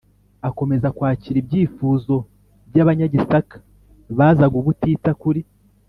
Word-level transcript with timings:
akomeza 0.49 0.87
kwakira 0.95 1.37
ibyifuzo 1.39 2.15
by 2.69 2.77
Abanyagisaka 2.83 3.55
bazaga 4.17 4.55
ubutitsa 4.61 5.11
kuri 5.23 5.41